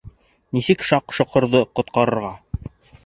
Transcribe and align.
Нисек 0.57 0.85
Шаҡ-Шоҡорҙо 0.87 1.61
ҡотҡарырға? 1.81 2.33